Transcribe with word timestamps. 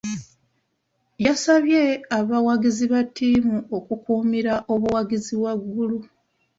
Yasabye 1.25 1.81
abawagizi 2.17 2.85
ba 2.91 3.01
ttiimu 3.07 3.57
okukuumira 3.77 4.53
obuwagazi 4.73 5.35
waggulu. 5.43 5.97